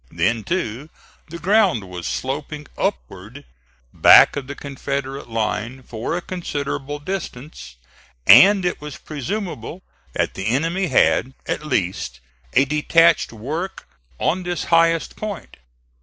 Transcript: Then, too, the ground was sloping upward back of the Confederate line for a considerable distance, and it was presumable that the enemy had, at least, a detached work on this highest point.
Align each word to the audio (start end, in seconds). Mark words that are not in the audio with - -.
Then, 0.09 0.43
too, 0.43 0.89
the 1.29 1.37
ground 1.37 1.83
was 1.83 2.07
sloping 2.07 2.65
upward 2.75 3.45
back 3.93 4.35
of 4.35 4.47
the 4.47 4.55
Confederate 4.55 5.29
line 5.29 5.83
for 5.83 6.17
a 6.17 6.23
considerable 6.23 6.97
distance, 6.97 7.75
and 8.25 8.65
it 8.65 8.81
was 8.81 8.97
presumable 8.97 9.83
that 10.13 10.33
the 10.33 10.47
enemy 10.47 10.87
had, 10.87 11.35
at 11.45 11.67
least, 11.67 12.19
a 12.53 12.65
detached 12.65 13.31
work 13.31 13.87
on 14.19 14.41
this 14.41 14.63
highest 14.73 15.15
point. 15.15 15.57